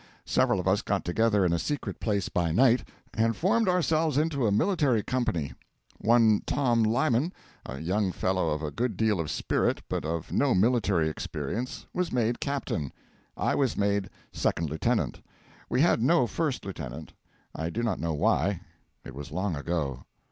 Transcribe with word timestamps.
Several 0.25 0.59
of 0.59 0.67
us 0.67 0.81
got 0.81 1.05
together 1.05 1.45
in 1.45 1.53
a 1.53 1.59
secret 1.59 1.99
place 1.99 2.27
by 2.27 2.51
night 2.51 2.87
and 3.13 3.35
formed 3.37 3.69
ourselves 3.69 4.17
into 4.17 4.47
a 4.47 4.51
military 4.51 5.03
company. 5.03 5.53
One 5.99 6.41
Tom 6.47 6.81
Lyman, 6.81 7.31
a 7.67 7.79
young 7.79 8.11
fellow 8.11 8.49
of 8.49 8.63
a 8.63 8.71
good 8.71 8.97
deal 8.97 9.19
of 9.19 9.29
spirit 9.29 9.83
but 9.89 10.03
of 10.03 10.31
no 10.31 10.55
military 10.55 11.07
experience, 11.07 11.85
was 11.93 12.11
made 12.11 12.39
captain; 12.39 12.91
I 13.37 13.53
was 13.53 13.77
made 13.77 14.09
second 14.33 14.71
lieutenant. 14.71 15.21
We 15.69 15.81
had 15.81 16.01
no 16.01 16.25
first 16.25 16.65
lieutenant; 16.65 17.13
I 17.53 17.69
do 17.69 17.83
not 17.83 17.99
know 17.99 18.13
why; 18.13 18.61
it 19.05 19.13
was 19.13 19.31
long 19.31 19.55
ago. 19.55 20.05